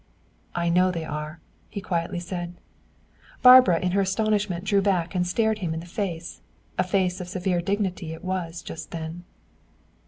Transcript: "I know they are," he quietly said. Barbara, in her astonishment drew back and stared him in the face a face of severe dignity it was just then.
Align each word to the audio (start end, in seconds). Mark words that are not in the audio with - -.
"I 0.55 0.69
know 0.69 0.89
they 0.89 1.05
are," 1.05 1.41
he 1.69 1.79
quietly 1.79 2.19
said. 2.19 2.55
Barbara, 3.43 3.77
in 3.79 3.91
her 3.91 4.01
astonishment 4.01 4.63
drew 4.63 4.81
back 4.81 5.13
and 5.13 5.27
stared 5.27 5.59
him 5.59 5.75
in 5.75 5.79
the 5.79 5.85
face 5.85 6.41
a 6.75 6.83
face 6.83 7.21
of 7.21 7.29
severe 7.29 7.61
dignity 7.61 8.11
it 8.11 8.23
was 8.25 8.63
just 8.63 8.89
then. 8.89 9.25